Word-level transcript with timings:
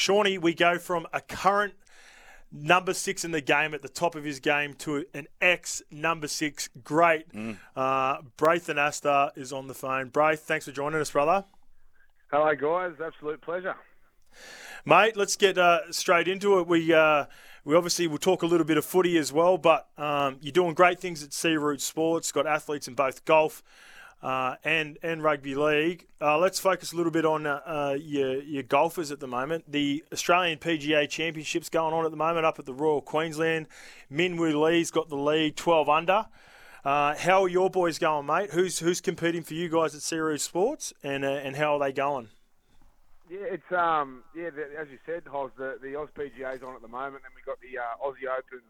Shawnee, 0.00 0.38
we 0.38 0.54
go 0.54 0.78
from 0.78 1.06
a 1.12 1.20
current 1.20 1.74
number 2.50 2.94
six 2.94 3.24
in 3.24 3.30
the 3.30 3.40
game 3.40 3.74
at 3.74 3.82
the 3.82 3.88
top 3.88 4.14
of 4.14 4.24
his 4.24 4.40
game 4.40 4.74
to 4.74 5.04
an 5.14 5.26
ex 5.40 5.82
number 5.90 6.26
six. 6.26 6.68
Great. 6.82 7.30
Mm. 7.32 7.58
Uh, 7.76 8.22
Braith 8.36 8.66
Anasta 8.66 9.36
is 9.36 9.52
on 9.52 9.68
the 9.68 9.74
phone. 9.74 10.08
Braith, 10.08 10.40
thanks 10.40 10.64
for 10.64 10.72
joining 10.72 11.00
us, 11.00 11.10
brother. 11.10 11.44
Hello, 12.32 12.54
guys. 12.54 12.98
Absolute 13.04 13.40
pleasure. 13.40 13.76
Mate, 14.84 15.16
let's 15.16 15.36
get 15.36 15.58
uh, 15.58 15.92
straight 15.92 16.28
into 16.28 16.58
it. 16.58 16.66
We 16.66 16.92
uh, 16.92 17.26
we 17.64 17.76
obviously 17.76 18.06
will 18.06 18.18
talk 18.18 18.42
a 18.42 18.46
little 18.46 18.66
bit 18.66 18.78
of 18.78 18.84
footy 18.84 19.18
as 19.18 19.32
well, 19.32 19.58
but 19.58 19.88
um, 19.98 20.38
you're 20.40 20.52
doing 20.52 20.72
great 20.74 20.98
things 20.98 21.22
at 21.22 21.34
Sea 21.34 21.56
Root 21.56 21.82
Sports. 21.82 22.32
Got 22.32 22.46
athletes 22.46 22.88
in 22.88 22.94
both 22.94 23.24
golf 23.26 23.62
uh, 24.22 24.56
and 24.64 24.98
and 25.02 25.22
rugby 25.22 25.54
league. 25.54 26.06
Uh, 26.20 26.38
let's 26.38 26.60
focus 26.60 26.92
a 26.92 26.96
little 26.96 27.12
bit 27.12 27.24
on 27.24 27.46
uh, 27.46 27.60
uh, 27.66 27.96
your 27.98 28.40
your 28.42 28.62
golfers 28.62 29.10
at 29.10 29.20
the 29.20 29.26
moment. 29.26 29.64
The 29.70 30.04
Australian 30.12 30.58
PGA 30.58 31.08
Championships 31.08 31.68
going 31.68 31.94
on 31.94 32.04
at 32.04 32.10
the 32.10 32.16
moment 32.16 32.44
up 32.44 32.58
at 32.58 32.66
the 32.66 32.74
Royal 32.74 33.00
Queensland. 33.00 33.66
Min 34.10 34.36
Woo 34.36 34.62
Lee's 34.64 34.90
got 34.90 35.08
the 35.08 35.16
lead, 35.16 35.56
12 35.56 35.88
under. 35.88 36.26
Uh, 36.84 37.14
how 37.14 37.42
are 37.42 37.48
your 37.48 37.70
boys 37.70 37.98
going, 37.98 38.26
mate? 38.26 38.50
Who's 38.50 38.78
who's 38.78 39.00
competing 39.00 39.42
for 39.42 39.54
you 39.54 39.68
guys 39.68 39.94
at 39.94 40.18
Root 40.18 40.40
Sports, 40.40 40.92
and 41.02 41.24
uh, 41.24 41.28
and 41.28 41.56
how 41.56 41.74
are 41.74 41.78
they 41.78 41.92
going? 41.92 42.28
Yeah, 43.30 43.46
it's 43.52 43.72
um 43.72 44.24
yeah 44.34 44.50
the, 44.50 44.66
as 44.78 44.88
you 44.90 44.98
said, 45.06 45.24
Hoz, 45.24 45.50
the 45.56 45.78
the 45.82 45.96
Oz 45.96 46.08
PGA's 46.16 46.62
on 46.62 46.74
at 46.74 46.82
the 46.82 46.88
moment, 46.88 47.22
and 47.24 47.34
we 47.34 47.40
have 47.40 47.46
got 47.46 47.60
the 47.60 47.78
Aussie 48.04 48.30
Open 48.30 48.60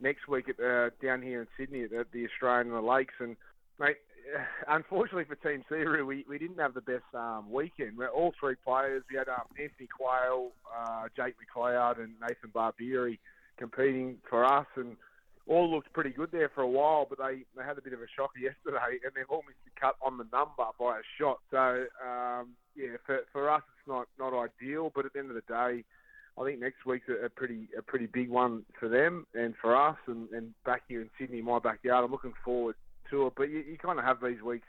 next 0.00 0.28
week 0.28 0.48
at 0.48 1.00
down 1.00 1.22
here 1.22 1.40
in 1.40 1.48
Sydney 1.56 1.84
at 1.84 1.90
the, 1.90 2.06
the 2.12 2.26
Australian 2.26 2.68
and 2.68 2.76
the 2.76 2.88
Lakes, 2.88 3.14
and 3.20 3.36
mate, 3.78 3.96
unfortunately 4.68 5.24
for 5.24 5.36
Team 5.36 5.62
Root, 5.70 6.06
we, 6.06 6.24
we 6.28 6.38
didn't 6.38 6.58
have 6.58 6.74
the 6.74 6.80
best 6.80 7.04
um, 7.14 7.50
weekend. 7.50 7.96
We're 7.96 8.08
all 8.08 8.32
three 8.38 8.56
players. 8.64 9.02
We 9.10 9.16
had 9.18 9.28
um, 9.28 9.46
Anthony 9.60 9.88
Quayle, 9.88 10.50
uh, 10.76 11.04
Jake 11.16 11.34
McLeod, 11.38 12.00
and 12.00 12.12
Nathan 12.20 12.50
Barbieri 12.54 13.18
competing 13.58 14.18
for 14.28 14.44
us, 14.44 14.66
and 14.76 14.96
all 15.46 15.70
looked 15.70 15.92
pretty 15.92 16.10
good 16.10 16.30
there 16.32 16.50
for 16.54 16.62
a 16.62 16.68
while, 16.68 17.06
but 17.08 17.18
they, 17.18 17.44
they 17.56 17.64
had 17.64 17.78
a 17.78 17.82
bit 17.82 17.92
of 17.92 18.00
a 18.00 18.06
shocker 18.16 18.38
yesterday, 18.38 18.98
and 19.04 19.12
they've 19.14 19.30
all 19.30 19.44
missed 19.46 19.64
the 19.64 19.80
cut 19.80 19.94
on 20.04 20.18
the 20.18 20.26
number 20.32 20.64
by 20.78 20.98
a 20.98 21.02
shot. 21.18 21.38
So, 21.50 21.86
um, 22.04 22.50
yeah, 22.74 22.96
for, 23.06 23.20
for 23.32 23.50
us, 23.50 23.62
it's 23.78 23.88
not, 23.88 24.08
not 24.18 24.34
ideal, 24.34 24.90
but 24.94 25.06
at 25.06 25.12
the 25.12 25.20
end 25.20 25.30
of 25.30 25.36
the 25.36 25.42
day, 25.42 25.84
I 26.38 26.44
think 26.44 26.60
next 26.60 26.84
week's 26.84 27.08
a, 27.08 27.26
a 27.26 27.30
pretty 27.30 27.68
a 27.78 27.80
pretty 27.80 28.04
big 28.04 28.28
one 28.28 28.66
for 28.78 28.90
them 28.90 29.26
and 29.32 29.54
for 29.62 29.74
us, 29.74 29.96
and, 30.06 30.28
and 30.30 30.52
back 30.66 30.82
here 30.86 31.00
in 31.00 31.08
Sydney, 31.18 31.40
my 31.40 31.58
backyard. 31.58 32.04
I'm 32.04 32.10
looking 32.10 32.34
forward 32.44 32.74
to 33.10 33.26
it, 33.26 33.32
but 33.36 33.50
you, 33.50 33.58
you 33.58 33.78
kind 33.78 33.98
of 33.98 34.04
have 34.04 34.18
these 34.22 34.42
weeks 34.42 34.68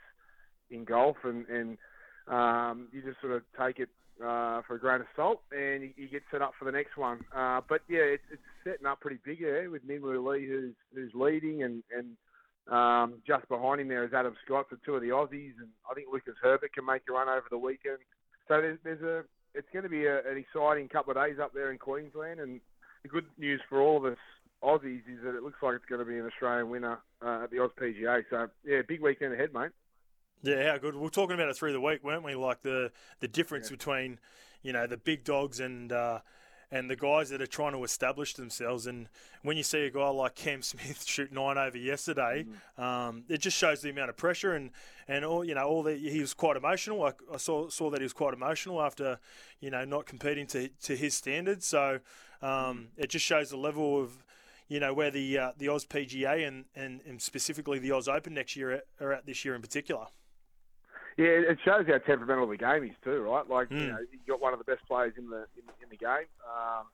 in 0.70 0.84
golf, 0.84 1.16
and, 1.24 1.46
and 1.48 1.78
um, 2.26 2.88
you 2.92 3.02
just 3.02 3.20
sort 3.20 3.32
of 3.32 3.42
take 3.58 3.78
it 3.78 3.88
uh, 4.22 4.62
for 4.66 4.74
a 4.74 4.78
grain 4.78 5.00
of 5.00 5.06
salt, 5.14 5.40
and 5.52 5.82
you, 5.82 5.90
you, 5.96 6.08
get 6.08 6.22
set 6.30 6.42
up 6.42 6.52
for 6.58 6.64
the 6.64 6.72
next 6.72 6.96
one. 6.96 7.20
Uh, 7.34 7.60
but 7.68 7.82
yeah, 7.88 8.00
it's, 8.00 8.22
it's 8.32 8.42
setting 8.64 8.86
up 8.86 9.00
pretty 9.00 9.18
big 9.24 9.38
here 9.38 9.70
with 9.70 9.84
Min 9.84 10.02
Woo 10.02 10.28
Lee, 10.28 10.46
who's 10.46 10.74
who's 10.94 11.12
leading, 11.14 11.62
and 11.62 11.82
and 11.96 12.16
um, 12.74 13.22
just 13.26 13.48
behind 13.48 13.80
him 13.80 13.88
there 13.88 14.04
is 14.04 14.12
Adam 14.12 14.34
Scott, 14.44 14.66
the 14.70 14.78
two 14.84 14.94
of 14.94 15.02
the 15.02 15.08
Aussies, 15.08 15.54
and 15.58 15.68
I 15.90 15.94
think 15.94 16.08
Lucas 16.12 16.34
Herbert 16.42 16.72
can 16.74 16.84
make 16.84 17.02
a 17.08 17.12
run 17.12 17.28
over 17.28 17.46
the 17.50 17.58
weekend. 17.58 17.98
So 18.48 18.60
there's, 18.60 18.78
there's 18.84 19.02
a 19.02 19.24
it's 19.54 19.68
going 19.72 19.84
to 19.84 19.88
be 19.88 20.06
a, 20.06 20.18
an 20.18 20.36
exciting 20.36 20.88
couple 20.88 21.16
of 21.16 21.24
days 21.24 21.38
up 21.40 21.54
there 21.54 21.72
in 21.72 21.78
Queensland, 21.78 22.40
and 22.40 22.60
the 23.02 23.08
good 23.08 23.26
news 23.38 23.60
for 23.68 23.80
all 23.80 23.96
of 23.96 24.04
us 24.04 24.18
Aussies 24.62 25.02
is 25.08 25.22
that 25.24 25.36
it 25.36 25.42
looks 25.42 25.62
like 25.62 25.76
it's 25.76 25.84
going 25.84 26.00
to 26.00 26.04
be 26.04 26.18
an 26.18 26.26
Australian 26.26 26.70
winner 26.70 26.98
uh, 27.24 27.44
at 27.44 27.50
the 27.50 27.60
Oz 27.60 27.70
PGA. 27.80 28.24
So 28.30 28.48
yeah, 28.64 28.82
big 28.86 29.00
weekend 29.00 29.32
ahead, 29.32 29.52
mate. 29.52 29.70
Yeah, 30.42 30.70
how 30.70 30.78
good. 30.78 30.94
We 30.94 31.06
are 31.06 31.10
talking 31.10 31.34
about 31.34 31.48
it 31.48 31.56
through 31.56 31.72
the 31.72 31.80
week, 31.80 32.04
weren't 32.04 32.24
we? 32.24 32.34
Like 32.34 32.62
the 32.62 32.92
the 33.20 33.28
difference 33.28 33.70
yeah. 33.70 33.76
between 33.76 34.18
you 34.62 34.72
know 34.72 34.86
the 34.86 34.96
big 34.96 35.24
dogs 35.24 35.60
and 35.60 35.92
uh, 35.92 36.20
and 36.70 36.90
the 36.90 36.96
guys 36.96 37.30
that 37.30 37.40
are 37.40 37.46
trying 37.46 37.72
to 37.72 37.82
establish 37.82 38.34
themselves. 38.34 38.86
And 38.86 39.08
when 39.42 39.56
you 39.56 39.62
see 39.62 39.86
a 39.86 39.90
guy 39.90 40.08
like 40.08 40.34
Cam 40.34 40.62
Smith 40.62 41.04
shoot 41.04 41.32
nine 41.32 41.58
over 41.58 41.78
yesterday, 41.78 42.46
mm-hmm. 42.46 42.82
um, 42.82 43.24
it 43.28 43.38
just 43.38 43.56
shows 43.56 43.80
the 43.80 43.90
amount 43.90 44.10
of 44.10 44.16
pressure 44.16 44.54
and 44.54 44.70
and 45.06 45.24
all 45.24 45.44
you 45.44 45.54
know 45.54 45.64
all 45.64 45.82
the 45.82 45.94
he 45.94 46.20
was 46.20 46.34
quite 46.34 46.56
emotional. 46.56 47.02
I, 47.04 47.12
I, 47.32 47.36
saw 47.36 47.68
saw 47.68 47.90
that 47.90 48.00
he 48.00 48.04
was 48.04 48.12
quite 48.12 48.34
emotional 48.34 48.82
after 48.82 49.18
you 49.60 49.70
know 49.70 49.84
not 49.84 50.06
competing 50.06 50.46
to 50.48 50.68
to 50.82 50.96
his 50.96 51.14
standards. 51.14 51.66
So 51.66 52.00
um, 52.42 52.50
mm-hmm. 52.50 52.82
it 52.96 53.10
just 53.10 53.24
shows 53.24 53.50
the 53.50 53.56
level 53.56 54.00
of 54.00 54.24
you 54.68 54.80
know 54.80 54.92
where 54.92 55.10
the 55.10 55.38
uh, 55.38 55.52
the 55.58 55.68
Oz 55.68 55.86
PGA 55.86 56.46
and, 56.46 56.66
and, 56.74 57.00
and 57.06 57.20
specifically 57.20 57.78
the 57.78 57.92
Oz 57.92 58.08
Open 58.08 58.34
next 58.34 58.56
year 58.56 58.82
are 59.00 59.12
at 59.12 59.26
this 59.26 59.44
year 59.44 59.54
in 59.54 59.62
particular. 59.62 60.06
Yeah, 61.16 61.26
it 61.26 61.58
shows 61.64 61.84
how 61.88 61.98
temperamental 61.98 62.46
the 62.46 62.56
game 62.56 62.84
is 62.84 62.94
too, 63.02 63.22
right? 63.22 63.48
Like, 63.48 63.70
mm. 63.70 63.80
you 63.80 63.86
hmm. 63.86 63.88
know, 63.88 63.98
you 64.12 64.18
got 64.28 64.40
one 64.40 64.52
of 64.52 64.60
the 64.60 64.64
best 64.64 64.86
players 64.86 65.14
in 65.18 65.28
the 65.30 65.46
in, 65.56 65.64
in 65.82 65.88
the 65.90 65.96
game. 65.96 66.28
Um, 66.46 66.86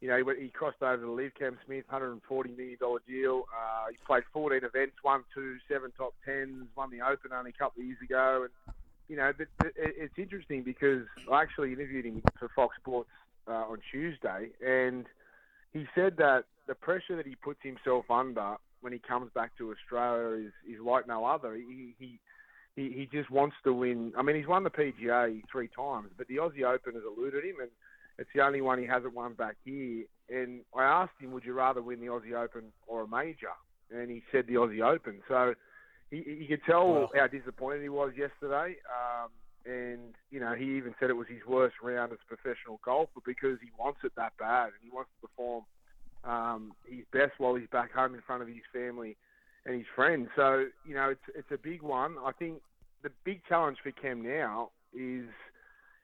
you 0.00 0.08
know, 0.08 0.16
he, 0.16 0.44
he 0.44 0.48
crossed 0.48 0.82
over 0.82 1.02
to 1.02 1.10
LIV 1.10 1.34
Cam 1.34 1.58
Smith, 1.66 1.84
$140 1.92 2.56
million 2.56 2.78
deal. 3.06 3.44
Uh, 3.52 3.90
he 3.90 3.96
played 4.06 4.22
14 4.32 4.58
events, 4.64 4.94
won 5.04 5.24
two, 5.34 5.56
seven 5.68 5.92
top 5.96 6.14
tens, 6.24 6.66
won 6.76 6.90
the 6.90 7.00
Open 7.00 7.32
only 7.32 7.50
a 7.50 7.52
couple 7.52 7.80
of 7.80 7.86
years 7.86 7.98
ago. 8.02 8.46
And, 8.46 8.74
you 9.08 9.16
know, 9.16 9.32
but, 9.36 9.48
but 9.58 9.72
it's 9.76 10.14
interesting 10.16 10.62
because 10.62 11.04
I 11.30 11.42
actually 11.42 11.72
interviewed 11.72 12.04
him 12.04 12.22
for 12.38 12.48
Fox 12.54 12.76
Sports 12.76 13.10
uh, 13.48 13.52
on 13.52 13.78
Tuesday, 13.90 14.50
and 14.64 15.06
he 15.72 15.86
said 15.94 16.16
that 16.18 16.44
the 16.66 16.74
pressure 16.74 17.16
that 17.16 17.26
he 17.26 17.34
puts 17.34 17.60
himself 17.62 18.04
under 18.10 18.56
when 18.80 18.92
he 18.92 18.98
comes 18.98 19.30
back 19.34 19.56
to 19.58 19.72
Australia 19.72 20.46
is, 20.46 20.52
is 20.68 20.80
like 20.84 21.06
no 21.06 21.24
other. 21.24 21.54
He, 21.56 21.94
he 21.98 22.20
he, 22.78 22.92
he 22.92 23.08
just 23.10 23.28
wants 23.28 23.56
to 23.64 23.72
win. 23.72 24.12
I 24.16 24.22
mean, 24.22 24.36
he's 24.36 24.46
won 24.46 24.62
the 24.62 24.70
PGA 24.70 25.42
three 25.50 25.68
times, 25.74 26.10
but 26.16 26.28
the 26.28 26.36
Aussie 26.36 26.62
Open 26.62 26.94
has 26.94 27.02
eluded 27.04 27.44
him, 27.44 27.56
and 27.60 27.70
it's 28.18 28.30
the 28.34 28.40
only 28.42 28.60
one 28.60 28.78
he 28.78 28.86
hasn't 28.86 29.14
won 29.14 29.34
back 29.34 29.56
here. 29.64 30.04
And 30.30 30.60
I 30.76 30.84
asked 30.84 31.20
him, 31.20 31.32
would 31.32 31.44
you 31.44 31.54
rather 31.54 31.82
win 31.82 32.00
the 32.00 32.06
Aussie 32.06 32.34
Open 32.34 32.72
or 32.86 33.02
a 33.02 33.08
major? 33.08 33.48
And 33.92 34.08
he 34.10 34.22
said 34.30 34.46
the 34.46 34.54
Aussie 34.54 34.80
Open. 34.80 35.20
So 35.26 35.54
he, 36.10 36.36
he 36.38 36.46
could 36.46 36.60
tell 36.66 36.88
wow. 36.88 37.10
how 37.16 37.26
disappointed 37.26 37.82
he 37.82 37.88
was 37.88 38.12
yesterday. 38.16 38.76
Um, 38.86 39.30
and, 39.66 40.14
you 40.30 40.40
know, 40.40 40.54
he 40.54 40.76
even 40.76 40.94
said 40.98 41.10
it 41.10 41.16
was 41.16 41.28
his 41.28 41.44
worst 41.46 41.76
round 41.82 42.12
as 42.12 42.18
a 42.22 42.34
professional 42.34 42.80
golfer 42.84 43.20
because 43.26 43.58
he 43.62 43.70
wants 43.78 44.00
it 44.04 44.12
that 44.16 44.32
bad 44.38 44.66
and 44.66 44.82
he 44.82 44.90
wants 44.90 45.10
to 45.20 45.28
perform 45.28 45.64
um, 46.24 46.72
his 46.86 47.04
best 47.12 47.32
while 47.38 47.54
he's 47.54 47.68
back 47.70 47.92
home 47.92 48.14
in 48.14 48.22
front 48.22 48.42
of 48.42 48.48
his 48.48 48.64
family 48.72 49.16
and 49.66 49.74
his 49.74 49.86
friends. 49.94 50.28
So 50.36 50.66
you 50.86 50.94
know, 50.94 51.10
it's 51.10 51.36
it's 51.36 51.50
a 51.52 51.58
big 51.58 51.82
one. 51.82 52.16
I 52.24 52.32
think 52.32 52.60
the 53.02 53.10
big 53.24 53.40
challenge 53.48 53.78
for 53.82 53.92
Cam 53.92 54.22
now 54.22 54.70
is 54.94 55.26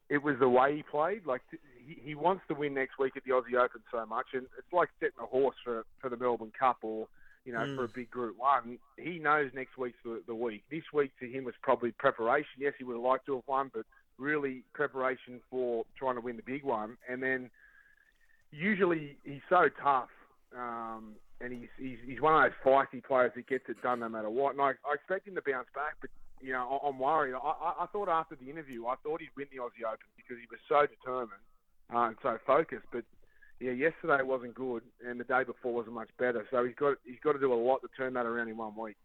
it 0.08 0.22
was 0.22 0.36
the 0.38 0.48
way 0.48 0.76
he 0.76 0.82
played. 0.82 1.26
Like 1.26 1.42
he, 1.50 1.98
he 2.02 2.14
wants 2.14 2.42
to 2.48 2.54
win 2.54 2.74
next 2.74 2.98
week 2.98 3.16
at 3.16 3.24
the 3.24 3.30
Aussie 3.30 3.58
Open 3.58 3.82
so 3.90 4.04
much, 4.06 4.26
and 4.34 4.44
it's 4.58 4.72
like 4.72 4.90
setting 5.00 5.22
a 5.22 5.26
horse 5.26 5.56
for 5.64 5.84
for 6.00 6.10
the 6.10 6.16
Melbourne 6.16 6.52
Cup 6.58 6.78
or 6.82 7.08
you 7.44 7.52
know 7.52 7.60
mm. 7.60 7.76
for 7.76 7.84
a 7.84 7.88
big 7.88 8.10
Group 8.10 8.38
One. 8.38 8.78
He 8.98 9.18
knows 9.18 9.50
next 9.54 9.76
week's 9.76 9.98
the, 10.04 10.22
the 10.26 10.34
week. 10.34 10.64
This 10.70 10.84
week 10.92 11.12
to 11.20 11.26
him 11.26 11.44
was 11.44 11.54
probably 11.62 11.92
preparation. 11.92 12.58
Yes, 12.58 12.74
he 12.78 12.84
would 12.84 12.94
have 12.94 13.02
liked 13.02 13.26
to 13.26 13.36
have 13.36 13.44
won, 13.46 13.70
but 13.72 13.84
really 14.18 14.62
preparation 14.72 15.40
for 15.50 15.84
trying 15.98 16.14
to 16.14 16.20
win 16.20 16.36
the 16.36 16.42
big 16.42 16.64
one. 16.64 16.96
And 17.08 17.22
then 17.22 17.50
usually 18.50 19.16
he's 19.24 19.42
so 19.48 19.68
tough. 19.82 20.08
Um, 20.56 21.16
and 21.40 21.52
he's, 21.52 21.68
he's 21.78 21.98
he's 22.06 22.20
one 22.20 22.32
of 22.34 22.42
those 22.42 22.58
feisty 22.64 23.02
players 23.02 23.32
that 23.34 23.46
gets 23.48 23.64
it 23.68 23.80
done 23.82 24.00
no 24.00 24.08
matter 24.08 24.30
what. 24.30 24.52
And 24.52 24.62
I, 24.62 24.72
I 24.86 24.94
expect 24.94 25.26
him 25.26 25.34
to 25.34 25.42
bounce 25.44 25.68
back, 25.74 25.96
but 26.00 26.10
you 26.40 26.52
know 26.52 26.80
I, 26.82 26.88
I'm 26.88 26.98
worried. 26.98 27.34
I, 27.34 27.84
I 27.84 27.86
thought 27.92 28.08
after 28.08 28.36
the 28.36 28.48
interview, 28.48 28.86
I 28.86 28.94
thought 29.02 29.20
he'd 29.20 29.34
win 29.36 29.48
the 29.50 29.58
Aussie 29.58 29.84
Open 29.84 30.06
because 30.16 30.36
he 30.40 30.46
was 30.50 30.60
so 30.68 30.86
determined 30.86 31.42
uh, 31.92 32.08
and 32.08 32.16
so 32.22 32.38
focused. 32.46 32.86
But 32.92 33.04
yeah, 33.64 33.72
yesterday 33.72 34.22
wasn't 34.22 34.54
good, 34.54 34.82
and 35.06 35.18
the 35.18 35.24
day 35.24 35.42
before 35.42 35.72
wasn't 35.72 35.94
much 35.94 36.10
better. 36.18 36.46
So 36.50 36.64
he's 36.64 36.74
got 36.74 36.96
he's 37.04 37.18
got 37.22 37.32
to 37.32 37.38
do 37.38 37.52
a 37.52 37.54
lot 37.54 37.80
to 37.80 37.88
turn 37.96 38.12
that 38.12 38.26
around 38.26 38.48
in 38.48 38.58
one 38.58 38.76
week. 38.76 38.96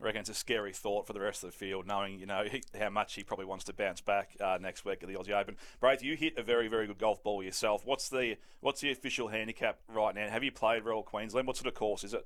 I 0.00 0.04
reckon 0.04 0.20
it's 0.20 0.30
a 0.30 0.34
scary 0.34 0.72
thought 0.72 1.08
for 1.08 1.12
the 1.12 1.20
rest 1.20 1.42
of 1.42 1.50
the 1.50 1.56
field, 1.56 1.88
knowing 1.88 2.20
you 2.20 2.26
know 2.26 2.44
he, 2.44 2.62
how 2.78 2.90
much 2.90 3.14
he 3.14 3.24
probably 3.24 3.46
wants 3.46 3.64
to 3.64 3.72
bounce 3.72 4.00
back 4.00 4.36
uh, 4.40 4.58
next 4.60 4.84
week 4.84 5.02
at 5.02 5.08
the 5.08 5.16
Aussie 5.16 5.38
Open. 5.38 5.56
Braith, 5.80 6.04
you 6.04 6.16
hit 6.16 6.38
a 6.38 6.42
very, 6.42 6.68
very 6.68 6.86
good 6.86 6.98
golf 6.98 7.20
ball 7.24 7.42
yourself. 7.42 7.84
What's 7.84 8.08
the 8.08 8.36
what's 8.60 8.80
the 8.80 8.92
official 8.92 9.28
handicap 9.28 9.80
right 9.88 10.14
now? 10.14 10.28
Have 10.28 10.44
you 10.44 10.52
played 10.52 10.84
Royal 10.84 11.02
Queensland? 11.02 11.48
What 11.48 11.56
sort 11.56 11.66
of 11.66 11.74
course 11.74 12.04
is 12.04 12.14
it? 12.14 12.24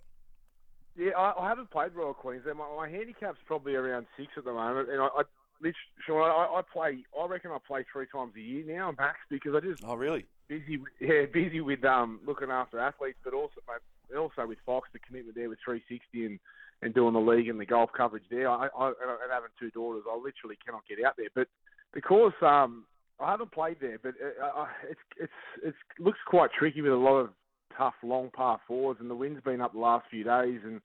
Yeah, 0.96 1.12
I, 1.16 1.46
I 1.46 1.48
haven't 1.48 1.70
played 1.70 1.92
Royal 1.94 2.14
Queensland. 2.14 2.58
My, 2.58 2.66
my, 2.76 2.88
handicap's 2.88 3.38
probably 3.46 3.74
around 3.74 4.06
six 4.16 4.28
at 4.36 4.44
the 4.44 4.52
moment, 4.52 4.90
and 4.90 5.00
I, 5.00 5.06
I 5.06 5.22
Sean, 6.06 6.22
I, 6.22 6.58
I 6.58 6.62
play. 6.72 7.04
I 7.18 7.26
reckon 7.26 7.50
I 7.50 7.58
play 7.66 7.84
three 7.92 8.06
times 8.06 8.32
a 8.36 8.40
year 8.40 8.64
now, 8.66 8.92
max, 8.98 9.18
because 9.30 9.54
I 9.54 9.60
just 9.60 9.82
oh 9.84 9.94
really 9.94 10.26
busy. 10.48 10.76
With, 10.76 10.92
yeah, 11.00 11.26
busy 11.32 11.60
with 11.60 11.84
um 11.84 12.20
looking 12.26 12.50
after 12.50 12.78
athletes, 12.78 13.18
but 13.24 13.34
also 13.34 13.60
also 14.18 14.46
with 14.46 14.58
Fox, 14.66 14.88
the 14.92 14.98
commitment 15.00 15.36
there 15.36 15.48
with 15.48 15.58
360 15.64 16.26
and 16.26 16.38
and 16.82 16.92
doing 16.92 17.14
the 17.14 17.20
league 17.20 17.48
and 17.48 17.58
the 17.58 17.64
golf 17.64 17.90
coverage 17.96 18.24
there. 18.30 18.48
I, 18.48 18.68
I 18.76 18.88
and 18.88 19.32
having 19.32 19.48
two 19.58 19.70
daughters, 19.70 20.02
I 20.10 20.16
literally 20.16 20.58
cannot 20.64 20.82
get 20.88 21.04
out 21.04 21.14
there. 21.16 21.28
But 21.34 21.48
because 21.92 22.32
um, 22.42 22.84
I 23.20 23.30
haven't 23.30 23.52
played 23.52 23.76
there, 23.80 23.98
but 24.02 24.14
uh, 24.20 24.60
uh 24.60 24.66
it's 24.90 25.00
it's 25.18 25.32
it's 25.62 25.76
looks 25.98 26.18
quite 26.26 26.50
tricky 26.52 26.82
with 26.82 26.92
a 26.92 26.96
lot 26.96 27.16
of 27.16 27.30
tough 27.76 27.94
long 28.02 28.30
par 28.30 28.60
fours, 28.66 28.98
and 29.00 29.10
the 29.10 29.14
wind's 29.14 29.42
been 29.42 29.60
up 29.60 29.72
the 29.72 29.78
last 29.78 30.06
few 30.10 30.24
days, 30.24 30.60
and 30.64 30.80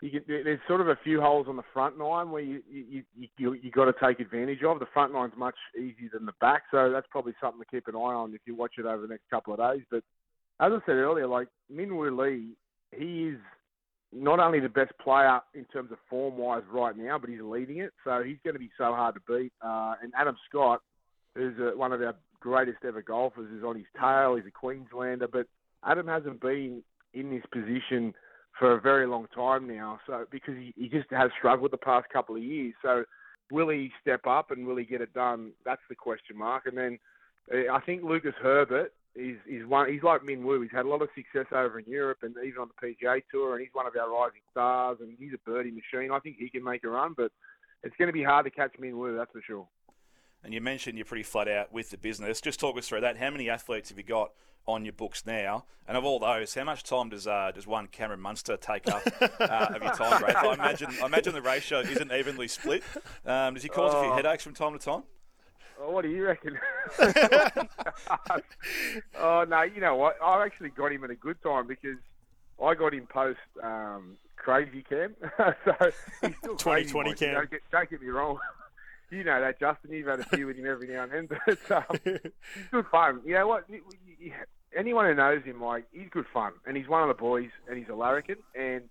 you 0.00 0.10
get, 0.10 0.26
there's 0.26 0.60
sort 0.66 0.80
of 0.80 0.88
a 0.88 0.98
few 1.04 1.20
holes 1.20 1.46
on 1.48 1.56
the 1.56 1.62
front 1.72 1.98
nine 1.98 2.30
where 2.30 2.42
you 2.42 2.62
you 2.70 3.02
you, 3.14 3.28
you, 3.36 3.52
you 3.54 3.70
got 3.70 3.84
to 3.84 3.94
take 4.02 4.20
advantage 4.20 4.62
of. 4.62 4.78
The 4.78 4.86
front 4.94 5.12
nine's 5.12 5.32
much 5.36 5.56
easier 5.76 6.10
than 6.12 6.26
the 6.26 6.32
back, 6.40 6.62
so 6.70 6.90
that's 6.90 7.06
probably 7.10 7.34
something 7.40 7.60
to 7.60 7.66
keep 7.70 7.86
an 7.88 7.94
eye 7.94 8.14
on 8.14 8.34
if 8.34 8.40
you 8.46 8.54
watch 8.54 8.74
it 8.78 8.86
over 8.86 9.02
the 9.02 9.08
next 9.08 9.28
couple 9.30 9.52
of 9.52 9.58
days. 9.58 9.84
But 9.90 10.02
as 10.60 10.72
I 10.72 10.78
said 10.86 10.92
earlier, 10.92 11.26
like 11.26 11.48
Min 11.68 11.96
Woo 11.96 12.10
Lee, 12.22 12.56
he 12.96 13.28
is 13.28 13.38
not 14.12 14.40
only 14.40 14.60
the 14.60 14.68
best 14.68 14.92
player 15.02 15.40
in 15.54 15.64
terms 15.66 15.92
of 15.92 15.98
form 16.08 16.36
wise 16.36 16.62
right 16.70 16.96
now, 16.96 17.18
but 17.18 17.30
he's 17.30 17.40
leading 17.42 17.78
it. 17.78 17.92
So 18.04 18.22
he's 18.24 18.38
going 18.42 18.54
to 18.54 18.60
be 18.60 18.70
so 18.76 18.92
hard 18.94 19.14
to 19.14 19.20
beat. 19.28 19.52
Uh, 19.62 19.94
and 20.02 20.12
Adam 20.18 20.36
Scott, 20.48 20.80
who's 21.34 21.54
uh, 21.60 21.76
one 21.76 21.92
of 21.92 22.02
our 22.02 22.14
greatest 22.40 22.78
ever 22.86 23.02
golfers, 23.02 23.50
is 23.56 23.64
on 23.64 23.76
his 23.76 23.86
tail. 24.00 24.36
He's 24.36 24.46
a 24.46 24.50
Queenslander, 24.50 25.28
but 25.28 25.46
Adam 25.84 26.06
hasn't 26.06 26.40
been 26.40 26.82
in 27.14 27.30
this 27.30 27.44
position 27.52 28.14
for 28.60 28.76
a 28.76 28.80
very 28.80 29.06
long 29.06 29.26
time 29.34 29.66
now. 29.66 29.98
So 30.06 30.26
because 30.30 30.54
he, 30.56 30.72
he 30.76 30.88
just 30.88 31.10
has 31.10 31.30
struggled 31.36 31.72
the 31.72 31.78
past 31.78 32.06
couple 32.12 32.36
of 32.36 32.42
years. 32.42 32.74
So 32.82 33.04
will 33.50 33.70
he 33.70 33.90
step 34.00 34.26
up 34.26 34.50
and 34.52 34.66
will 34.66 34.76
he 34.76 34.84
get 34.84 35.00
it 35.00 35.12
done? 35.14 35.52
That's 35.64 35.80
the 35.88 35.96
question 35.96 36.36
mark. 36.36 36.66
And 36.66 36.76
then 36.76 36.98
uh, 37.52 37.72
I 37.72 37.80
think 37.80 38.04
Lucas 38.04 38.34
Herbert 38.40 38.92
is 39.16 39.38
is 39.48 39.66
one. 39.66 39.90
He's 39.90 40.02
like 40.02 40.22
Min 40.22 40.44
Woo. 40.44 40.60
He's 40.60 40.70
had 40.70 40.84
a 40.84 40.88
lot 40.88 41.02
of 41.02 41.08
success 41.16 41.46
over 41.52 41.80
in 41.80 41.86
Europe 41.86 42.18
and 42.22 42.34
even 42.46 42.60
on 42.60 42.68
the 42.68 42.86
PGA 42.86 43.22
Tour, 43.32 43.54
and 43.54 43.62
he's 43.62 43.74
one 43.74 43.86
of 43.86 43.94
our 43.96 44.10
rising 44.10 44.42
stars. 44.50 44.98
And 45.00 45.16
he's 45.18 45.32
a 45.32 45.50
birdie 45.50 45.72
machine. 45.72 46.12
I 46.12 46.20
think 46.20 46.36
he 46.38 46.50
can 46.50 46.62
make 46.62 46.84
a 46.84 46.88
run, 46.88 47.14
but 47.16 47.32
it's 47.82 47.96
going 47.96 48.08
to 48.08 48.12
be 48.12 48.22
hard 48.22 48.44
to 48.44 48.50
catch 48.50 48.74
Min 48.78 48.98
Woo. 48.98 49.16
That's 49.16 49.32
for 49.32 49.42
sure. 49.44 49.66
And 50.42 50.54
you 50.54 50.60
mentioned 50.60 50.96
you're 50.96 51.04
pretty 51.04 51.22
flat 51.22 51.48
out 51.48 51.72
with 51.72 51.90
the 51.90 51.98
business. 51.98 52.40
Just 52.40 52.60
talk 52.60 52.78
us 52.78 52.88
through 52.88 53.02
that. 53.02 53.18
How 53.18 53.30
many 53.30 53.50
athletes 53.50 53.90
have 53.90 53.98
you 53.98 54.04
got 54.04 54.32
on 54.66 54.84
your 54.84 54.92
books 54.92 55.26
now? 55.26 55.64
And 55.86 55.96
of 55.96 56.04
all 56.04 56.18
those, 56.18 56.54
how 56.54 56.64
much 56.64 56.82
time 56.82 57.10
does 57.10 57.26
uh, 57.26 57.50
does 57.54 57.66
one 57.66 57.88
Cameron 57.88 58.20
Munster 58.20 58.56
take 58.56 58.88
up 58.88 59.02
uh, 59.20 59.74
of 59.74 59.82
your 59.82 59.92
time, 59.92 60.20
Braith? 60.20 60.36
I 60.36 60.54
imagine 60.54 60.88
I 61.02 61.06
imagine 61.06 61.34
the 61.34 61.42
ratio 61.42 61.80
isn't 61.80 62.12
evenly 62.12 62.48
split. 62.48 62.82
Um, 63.26 63.54
does 63.54 63.62
he 63.62 63.68
cause 63.68 63.92
oh. 63.94 63.98
a 63.98 64.02
few 64.02 64.12
oh. 64.12 64.16
headaches 64.16 64.44
from 64.44 64.54
time 64.54 64.72
to 64.72 64.78
time? 64.78 65.02
Oh, 65.82 65.90
what 65.90 66.02
do 66.02 66.10
you 66.10 66.24
reckon? 66.24 66.58
oh 69.18 69.44
no, 69.48 69.62
you 69.62 69.80
know 69.80 69.96
what? 69.96 70.16
I 70.22 70.44
actually 70.44 70.70
got 70.70 70.92
him 70.92 71.04
at 71.04 71.10
a 71.10 71.16
good 71.16 71.42
time 71.42 71.66
because 71.66 71.98
I 72.62 72.74
got 72.74 72.94
him 72.94 73.06
post 73.06 73.40
um, 73.62 74.16
crazy 74.36 74.84
cam. 74.88 75.16
so 75.36 75.74
he's 76.22 76.36
still 76.36 76.56
2020 76.56 77.14
cam. 77.14 77.34
Don't 77.34 77.50
get, 77.50 77.60
don't 77.72 77.90
get 77.90 78.00
me 78.00 78.08
wrong 78.08 78.38
you 79.10 79.24
know 79.24 79.40
that, 79.40 79.58
Justin. 79.60 79.92
You've 79.92 80.06
had 80.06 80.20
a 80.20 80.24
few 80.24 80.46
with 80.46 80.56
him 80.56 80.66
every 80.66 80.88
now 80.88 81.04
and 81.04 81.12
then, 81.12 81.28
but 81.68 81.70
um, 81.70 81.98
he's 82.04 82.66
good 82.70 82.86
fun. 82.90 83.20
You 83.24 83.34
know 83.34 83.48
what? 83.48 83.64
Anyone 84.76 85.06
who 85.06 85.14
knows 85.14 85.42
him, 85.44 85.60
like, 85.60 85.86
he's 85.92 86.08
good 86.10 86.26
fun, 86.32 86.52
and 86.66 86.76
he's 86.76 86.88
one 86.88 87.02
of 87.02 87.08
the 87.08 87.20
boys, 87.20 87.50
and 87.68 87.76
he's 87.76 87.88
a 87.88 87.94
larrikin, 87.94 88.36
and 88.54 88.82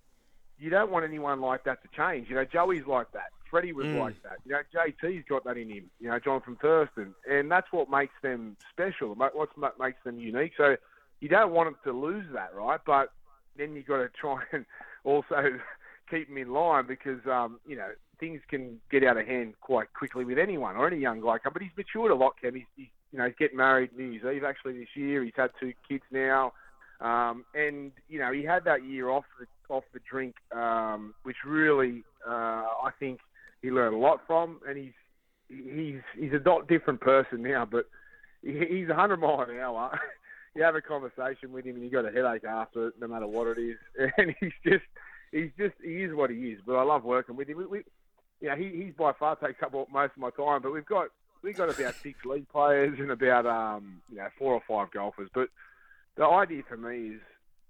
you 0.59 0.69
don't 0.69 0.91
want 0.91 1.05
anyone 1.05 1.39
like 1.39 1.63
that 1.63 1.81
to 1.83 1.89
change. 1.95 2.29
You 2.29 2.35
know, 2.35 2.45
Joey's 2.45 2.85
like 2.85 3.11
that. 3.13 3.31
Freddie 3.49 3.73
was 3.73 3.85
mm. 3.87 3.99
like 3.99 4.21
that. 4.23 4.37
You 4.45 4.51
know, 4.51 4.61
JT's 4.73 5.25
got 5.27 5.43
that 5.45 5.57
in 5.57 5.69
him. 5.69 5.89
You 5.99 6.09
know, 6.09 6.19
Jonathan 6.19 6.57
Thurston, 6.61 7.15
and 7.29 7.49
that's 7.49 7.71
what 7.71 7.89
makes 7.89 8.13
them 8.21 8.57
special. 8.71 9.15
What 9.15 9.79
makes 9.79 10.03
them 10.03 10.19
unique. 10.19 10.51
So 10.57 10.75
you 11.19 11.29
don't 11.29 11.51
want 11.51 11.67
them 11.67 11.77
to 11.85 11.99
lose 11.99 12.25
that, 12.33 12.53
right? 12.53 12.79
But 12.85 13.11
then 13.57 13.75
you've 13.75 13.87
got 13.87 13.97
to 13.97 14.09
try 14.09 14.43
and 14.51 14.65
also 15.03 15.59
keep 16.09 16.27
them 16.27 16.37
in 16.37 16.51
line 16.51 16.85
because 16.87 17.19
um, 17.25 17.59
you 17.65 17.75
know 17.75 17.89
things 18.19 18.41
can 18.49 18.79
get 18.91 19.03
out 19.03 19.17
of 19.17 19.25
hand 19.25 19.53
quite 19.61 19.93
quickly 19.93 20.25
with 20.25 20.37
anyone 20.37 20.75
or 20.75 20.87
any 20.87 20.97
young 20.97 21.21
guy. 21.21 21.37
But 21.43 21.61
he's 21.61 21.71
matured 21.77 22.11
a 22.11 22.15
lot, 22.15 22.33
Cam. 22.41 22.55
He's, 22.55 22.65
he's 22.75 22.87
you 23.11 23.19
know 23.19 23.25
he's 23.25 23.35
getting 23.39 23.57
married 23.57 23.91
New 23.97 24.05
Year's 24.05 24.35
Eve 24.35 24.43
actually 24.43 24.79
this 24.79 24.89
year. 24.95 25.23
He's 25.23 25.33
had 25.35 25.51
two 25.59 25.73
kids 25.87 26.03
now, 26.11 26.53
um, 27.01 27.45
and 27.55 27.91
you 28.07 28.19
know 28.19 28.31
he 28.31 28.43
had 28.43 28.63
that 28.65 28.85
year 28.85 29.09
off 29.09 29.25
the 29.39 29.45
off 29.73 29.83
the 29.93 29.99
drink, 30.09 30.35
um, 30.55 31.13
which 31.23 31.37
really 31.45 32.03
uh, 32.27 32.31
I 32.83 32.91
think 32.99 33.19
he 33.61 33.71
learned 33.71 33.95
a 33.95 33.99
lot 33.99 34.21
from, 34.27 34.59
and 34.67 34.77
he's 34.77 34.93
he's 35.47 36.01
he's 36.17 36.33
a 36.33 36.39
not 36.39 36.67
different 36.67 37.01
person 37.01 37.41
now, 37.41 37.67
but 37.69 37.85
he's 38.41 38.87
100 38.87 39.17
mile 39.17 39.41
an 39.41 39.57
hour. 39.57 39.99
you 40.55 40.63
have 40.63 40.75
a 40.75 40.81
conversation 40.81 41.51
with 41.51 41.65
him, 41.65 41.75
and 41.75 41.83
you 41.83 41.89
got 41.89 42.05
a 42.05 42.11
headache 42.11 42.43
after 42.43 42.87
it, 42.89 42.93
no 42.99 43.07
matter 43.07 43.27
what 43.27 43.47
it 43.47 43.59
is, 43.59 43.77
and 44.17 44.35
he's 44.39 44.51
just 44.63 44.85
he's 45.31 45.51
just 45.57 45.75
he 45.83 46.03
is 46.03 46.13
what 46.13 46.29
he 46.29 46.37
is. 46.37 46.59
But 46.65 46.75
I 46.75 46.83
love 46.83 47.03
working 47.03 47.35
with 47.35 47.49
him. 47.49 47.57
We, 47.57 47.65
we, 47.65 47.79
you 48.41 48.49
know, 48.49 48.55
he 48.55 48.69
he's 48.83 48.93
by 48.93 49.13
far 49.13 49.35
takes 49.35 49.61
up 49.63 49.73
most 49.73 50.11
of 50.11 50.17
my 50.17 50.29
time. 50.31 50.61
But 50.61 50.73
we've 50.73 50.85
got 50.85 51.07
we've 51.41 51.57
got 51.57 51.69
about 51.69 51.95
six 51.95 52.17
league 52.25 52.49
players 52.49 52.99
and 52.99 53.11
about 53.11 53.45
um 53.45 54.01
you 54.09 54.17
know 54.17 54.27
four 54.37 54.53
or 54.53 54.61
five 54.67 54.91
golfers. 54.91 55.29
But 55.33 55.49
the 56.15 56.25
idea 56.25 56.63
for 56.67 56.77
me 56.77 57.15
is, 57.15 57.21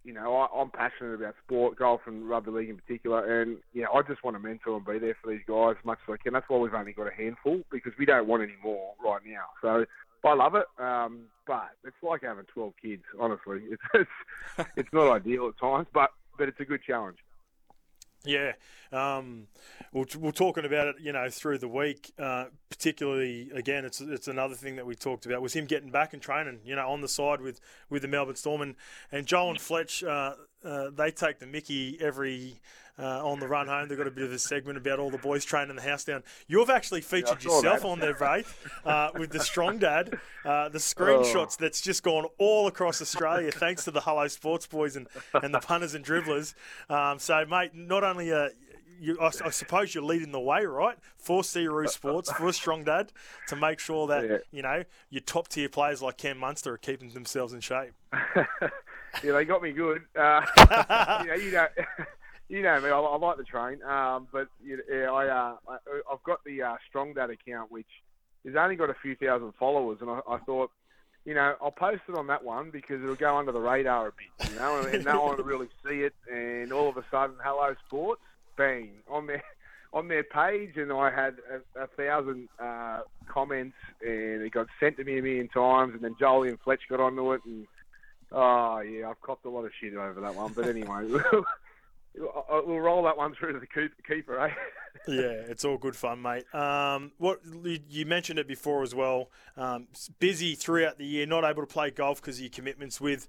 you 0.04 0.13
know, 0.13 0.36
I, 0.36 0.48
I'm 0.56 0.69
passionate 0.71 1.16
about 1.16 1.36
sport, 1.45 1.77
golf 1.77 2.01
and 2.06 2.27
rugby 2.27 2.51
league 2.51 2.69
in 2.69 2.77
particular, 2.77 3.42
and 3.42 3.57
you 3.74 3.81
know, 3.83 3.92
I 3.94 4.01
just 4.04 4.24
want 4.24 4.36
to 4.36 4.39
mentor 4.39 4.77
and 4.77 4.86
be 4.86 5.00
there 5.00 5.16
for 5.21 5.31
these 5.31 5.44
guys 5.48 5.75
as 5.80 5.86
much 5.86 6.00
as 6.07 6.13
I 6.13 6.18
can. 6.24 6.33
That's 6.33 6.48
why 6.48 6.57
we've 6.57 6.74
only 6.74 6.94
got 6.94 7.07
a 7.07 7.13
handful 7.15 7.62
because 7.72 7.94
we 7.98 8.06
don't 8.06 8.27
want 8.27 8.44
any 8.44 8.56
more 8.63 8.94
right 9.04 9.22
now. 9.25 9.45
So. 9.62 9.86
I 10.22 10.33
love 10.33 10.54
it, 10.54 10.65
um, 10.77 11.27
but 11.48 11.69
it's 11.86 11.95
like 12.04 12.24
having 12.24 12.44
12 12.54 12.74
kids. 12.81 13.04
Honestly, 13.18 13.62
it's, 13.69 13.81
it's 13.94 14.69
it's 14.75 14.89
not 14.92 15.10
ideal 15.10 15.48
at 15.48 15.57
times, 15.57 15.88
but 15.94 16.10
but 16.38 16.50
it's 16.50 16.60
a 16.60 16.65
good 16.65 16.83
challenge. 16.83 17.19
Yeah, 18.25 18.51
um, 18.92 19.48
we're, 19.94 20.06
we're 20.19 20.31
talking 20.31 20.66
about 20.66 20.88
it, 20.88 20.95
you 21.00 21.13
know, 21.13 21.30
through 21.30 21.60
the 21.60 21.69
week. 21.69 22.12
Uh, 22.19 22.45
particularly, 22.69 23.50
again, 23.54 23.86
it's 23.86 24.01
it's 24.01 24.27
another 24.27 24.56
thing 24.56 24.75
that 24.75 24.86
we 24.86 24.95
talked 24.95 25.25
about 25.25 25.42
was 25.42 25.54
him 25.54 25.66
getting 25.66 25.89
back 25.89 26.13
and 26.13 26.21
training, 26.21 26.60
you 26.66 26.75
know, 26.75 26.89
on 26.89 27.01
the 27.01 27.07
side 27.07 27.39
with, 27.39 27.62
with 27.89 28.01
the 28.01 28.07
Melbourne 28.10 28.36
Storm 28.36 28.62
and 28.62 28.75
and 29.12 29.25
Joel 29.25 29.51
and 29.51 29.62
Fletch. 29.62 30.04
Uh, 30.04 30.33
uh, 30.63 30.89
they 30.95 31.11
take 31.11 31.39
the 31.39 31.47
Mickey 31.47 31.97
every 32.01 32.59
uh, 33.00 33.25
on 33.25 33.39
the 33.39 33.47
run 33.47 33.67
home. 33.67 33.88
They've 33.88 33.97
got 33.97 34.07
a 34.07 34.11
bit 34.11 34.25
of 34.25 34.31
a 34.31 34.39
segment 34.39 34.77
about 34.77 35.00
all 35.00 35.09
the 35.09 35.17
boys 35.17 35.45
training 35.45 35.75
the 35.75 35.81
house 35.81 36.03
down. 36.03 36.23
You've 36.47 36.69
actually 36.69 37.01
featured 37.01 37.44
yeah, 37.44 37.51
yourself 37.51 37.85
on 37.85 38.00
there, 38.00 38.13
Braith, 38.13 38.67
uh, 38.85 39.09
with 39.17 39.31
the 39.31 39.39
Strong 39.39 39.79
Dad. 39.79 40.19
Uh, 40.44 40.69
the 40.69 40.79
screenshots 40.79 41.57
oh. 41.59 41.61
that's 41.61 41.81
just 41.81 42.03
gone 42.03 42.25
all 42.38 42.67
across 42.67 43.01
Australia 43.01 43.51
thanks 43.51 43.85
to 43.85 43.91
the 43.91 44.01
Hello 44.01 44.27
Sports 44.27 44.67
boys 44.67 44.95
and, 44.95 45.07
and 45.33 45.53
the 45.53 45.59
punters 45.59 45.95
and 45.95 46.03
dribblers. 46.03 46.53
Um, 46.89 47.19
so, 47.19 47.45
mate, 47.45 47.71
not 47.73 48.03
only 48.03 48.31
uh, 48.33 48.50
you, 49.00 49.17
I, 49.19 49.27
I, 49.27 49.50
suppose 49.50 49.95
you're 49.95 50.03
leading 50.03 50.31
the 50.31 50.39
way, 50.39 50.65
right? 50.65 50.97
For 51.17 51.41
Searoo 51.41 51.88
Sports, 51.88 52.31
for 52.31 52.51
Strong 52.51 52.83
Dad, 52.83 53.13
to 53.47 53.55
make 53.55 53.79
sure 53.79 54.07
that 54.07 54.29
yeah. 54.29 54.38
you 54.51 54.62
know 54.62 54.83
your 55.09 55.21
top 55.21 55.47
tier 55.47 55.69
players 55.69 56.01
like 56.01 56.17
Cam 56.17 56.38
Munster 56.38 56.73
are 56.73 56.77
keeping 56.77 57.09
themselves 57.09 57.53
in 57.53 57.62
shape. 57.62 57.94
yeah, 59.23 59.31
they 59.33 59.45
got 59.45 59.61
me 59.61 59.71
good. 59.71 60.03
Uh, 60.15 60.41
you 61.23 61.27
know, 61.27 61.35
you 61.35 61.51
know, 61.51 61.67
you 62.50 62.61
know 62.61 62.81
me. 62.81 62.89
I, 62.89 63.00
I 63.00 63.17
like 63.17 63.38
the 63.38 63.44
train, 63.44 63.81
um, 63.83 64.27
but 64.31 64.47
yeah, 64.63 65.11
I, 65.11 65.27
uh, 65.27 65.56
I 65.67 65.77
have 66.09 66.23
got 66.23 66.44
the 66.44 66.61
uh, 66.61 66.75
Strong 66.88 67.13
Dad 67.13 67.29
account, 67.29 67.71
which 67.71 67.88
has 68.45 68.56
only 68.56 68.75
got 68.75 68.89
a 68.89 68.95
few 69.01 69.15
thousand 69.15 69.53
followers, 69.59 70.00
and 70.01 70.09
I, 70.09 70.19
I 70.27 70.38
thought, 70.39 70.71
you 71.25 71.33
know, 71.33 71.56
I'll 71.61 71.71
post 71.71 72.01
it 72.07 72.15
on 72.15 72.27
that 72.27 72.44
one 72.44 72.71
because 72.71 73.03
it'll 73.03 73.15
go 73.15 73.38
under 73.38 73.51
the 73.51 73.59
radar 73.59 74.07
a 74.07 74.11
bit, 74.11 74.50
you 74.51 74.60
know, 74.60 74.79
and, 74.79 74.95
and 74.95 75.05
no 75.05 75.22
one 75.22 75.38
will 75.38 75.43
really 75.43 75.69
see 75.86 76.01
it. 76.01 76.15
And 76.31 76.72
all 76.72 76.89
of 76.89 76.98
a 76.98 77.03
sudden, 77.12 77.36
Hello 77.43 77.75
Sports, 77.88 78.22
bang 78.57 78.91
on 79.10 79.27
their 79.27 79.43
on 79.93 80.07
their 80.07 80.24
page, 80.24 80.77
and 80.77 80.91
I 80.91 81.10
had 81.10 81.38
a, 81.75 81.84
a 81.84 81.88
thousand 81.88 82.48
uh, 82.60 83.01
comments, 83.27 83.75
and 84.01 84.41
it 84.41 84.51
got 84.51 84.67
sent 84.79 84.98
to 84.98 85.03
me 85.03 85.17
a 85.17 85.22
million 85.22 85.48
times, 85.48 85.93
and 85.93 86.03
then 86.03 86.15
Jolie 86.19 86.50
and 86.50 86.60
Fletch 86.60 86.81
got 86.89 87.00
onto 87.00 87.34
it, 87.34 87.41
and 87.45 87.67
oh 88.31 88.79
yeah, 88.79 89.09
I've 89.09 89.21
copped 89.21 89.45
a 89.45 89.50
lot 89.50 89.65
of 89.65 89.71
shit 89.79 89.93
over 89.93 90.21
that 90.21 90.36
one, 90.36 90.53
but 90.53 90.67
anyway. 90.67 91.05
we'll 92.15 92.79
roll 92.79 93.03
that 93.03 93.17
one 93.17 93.33
through 93.36 93.53
to 93.53 93.59
the 93.59 93.67
keeper, 94.07 94.39
eh? 94.39 94.53
yeah, 95.07 95.48
it's 95.48 95.63
all 95.63 95.77
good 95.77 95.95
fun, 95.95 96.21
mate. 96.21 96.53
Um, 96.53 97.12
what 97.17 97.39
you 97.45 98.05
mentioned 98.05 98.39
it 98.39 98.48
before 98.48 98.83
as 98.83 98.93
well. 98.93 99.29
Um, 99.55 99.88
busy 100.19 100.55
throughout 100.55 100.98
the 100.98 101.05
year, 101.05 101.25
not 101.25 101.43
able 101.43 101.62
to 101.62 101.67
play 101.67 101.91
golf 101.91 102.21
because 102.21 102.38
of 102.38 102.41
your 102.41 102.50
commitments 102.50 103.00
with 103.00 103.27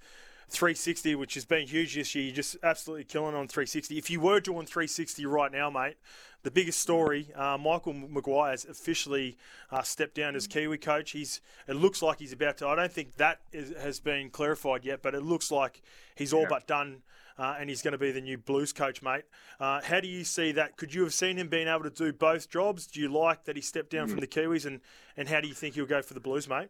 360, 0.50 1.14
which 1.14 1.34
has 1.34 1.44
been 1.44 1.66
huge 1.66 1.94
this 1.94 2.14
year. 2.14 2.24
You're 2.24 2.34
just 2.34 2.56
absolutely 2.62 3.04
killing 3.04 3.34
on 3.34 3.48
360. 3.48 3.96
If 3.96 4.10
you 4.10 4.20
were 4.20 4.40
doing 4.40 4.66
360 4.66 5.24
right 5.26 5.50
now, 5.50 5.70
mate, 5.70 5.96
the 6.42 6.50
biggest 6.50 6.80
story: 6.80 7.30
uh, 7.34 7.58
Michael 7.58 7.92
Maguire 7.92 8.50
has 8.50 8.64
officially 8.64 9.36
uh, 9.70 9.82
stepped 9.82 10.14
down 10.14 10.36
as 10.36 10.46
Kiwi 10.46 10.78
coach. 10.78 11.12
He's 11.12 11.40
it 11.66 11.76
looks 11.76 12.02
like 12.02 12.18
he's 12.18 12.32
about 12.32 12.58
to. 12.58 12.68
I 12.68 12.74
don't 12.74 12.92
think 12.92 13.16
that 13.16 13.40
is, 13.52 13.72
has 13.80 14.00
been 14.00 14.30
clarified 14.30 14.84
yet, 14.84 15.02
but 15.02 15.14
it 15.14 15.22
looks 15.22 15.50
like 15.50 15.82
he's 16.14 16.32
all 16.32 16.42
yeah. 16.42 16.48
but 16.50 16.66
done 16.66 17.02
uh, 17.40 17.56
and 17.58 17.70
he's 17.70 17.80
going 17.80 17.92
to 17.92 17.98
be 17.98 18.12
the 18.12 18.20
new 18.20 18.36
Blues 18.36 18.72
coach, 18.72 19.02
mate. 19.02 19.24
Uh, 19.58 19.80
how 19.82 19.98
do 19.98 20.06
you 20.06 20.24
see 20.24 20.52
that? 20.52 20.76
Could 20.76 20.92
you 20.92 21.02
have 21.02 21.14
seen 21.14 21.38
him 21.38 21.48
being 21.48 21.68
able 21.68 21.84
to 21.84 21.90
do 21.90 22.12
both 22.12 22.50
jobs? 22.50 22.86
Do 22.86 23.00
you 23.00 23.08
like 23.08 23.44
that 23.44 23.56
he 23.56 23.62
stepped 23.62 23.90
down 23.90 24.08
mm. 24.08 24.10
from 24.10 24.20
the 24.20 24.26
Kiwis, 24.26 24.66
and, 24.66 24.80
and 25.16 25.26
how 25.26 25.40
do 25.40 25.48
you 25.48 25.54
think 25.54 25.74
he'll 25.74 25.86
go 25.86 26.02
for 26.02 26.12
the 26.12 26.20
Blues, 26.20 26.46
mate? 26.46 26.68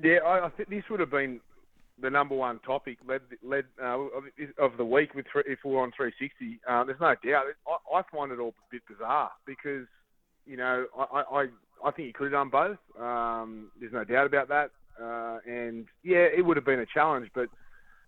Yeah, 0.00 0.18
I, 0.26 0.46
I 0.46 0.48
think 0.50 0.68
this 0.68 0.84
would 0.90 1.00
have 1.00 1.10
been 1.10 1.40
the 2.00 2.10
number 2.10 2.34
one 2.34 2.58
topic 2.60 2.98
led 3.06 3.20
led 3.42 3.64
uh, 3.82 3.98
of 4.58 4.76
the 4.76 4.84
week 4.84 5.14
with 5.14 5.26
if 5.46 5.58
we're 5.64 5.82
on 5.82 5.92
360. 5.96 6.60
Uh, 6.68 6.84
there's 6.84 7.00
no 7.00 7.14
doubt. 7.24 7.44
I, 7.66 7.98
I, 7.98 8.02
find 8.10 8.32
it 8.32 8.38
all 8.38 8.48
a 8.48 8.70
bit 8.70 8.82
bizarre 8.88 9.30
because 9.46 9.86
you 10.46 10.56
know 10.56 10.86
I 10.96 11.22
I, 11.30 11.46
I 11.84 11.90
think 11.90 12.06
he 12.06 12.12
could 12.12 12.32
have 12.32 12.32
done 12.32 12.50
both. 12.50 12.78
Um, 13.00 13.70
there's 13.78 13.92
no 13.92 14.04
doubt 14.04 14.26
about 14.26 14.48
that. 14.48 14.70
Uh, 15.00 15.38
and 15.46 15.86
yeah, 16.02 16.26
it 16.36 16.44
would 16.44 16.56
have 16.56 16.66
been 16.66 16.80
a 16.80 16.86
challenge, 16.86 17.28
but 17.34 17.48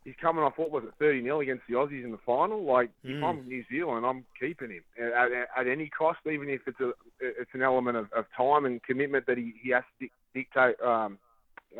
he's 0.04 0.14
coming 0.20 0.44
off 0.44 0.54
what 0.56 0.70
was 0.70 0.84
it, 0.84 0.92
thirty 0.98 1.22
0 1.22 1.40
against 1.40 1.62
the 1.68 1.74
Aussies 1.74 2.04
in 2.04 2.10
the 2.10 2.18
final. 2.24 2.62
Like 2.64 2.90
if 3.02 3.16
Mm. 3.16 3.24
I'm 3.24 3.48
New 3.48 3.64
Zealand, 3.70 4.06
I'm 4.06 4.24
keeping 4.38 4.70
him 4.70 4.84
at, 4.98 5.12
at, 5.12 5.48
at 5.56 5.66
any 5.66 5.88
cost, 5.88 6.20
even 6.26 6.48
if 6.48 6.62
it's 6.66 6.80
a 6.80 6.92
it's 7.20 7.50
an 7.52 7.62
element 7.62 7.96
of, 7.96 8.12
of 8.12 8.26
time 8.36 8.64
and 8.64 8.82
commitment 8.82 9.26
that 9.26 9.38
he, 9.38 9.54
he 9.62 9.70
has 9.70 9.84
to 10.00 10.08
dictate 10.34 10.80
um, 10.80 11.18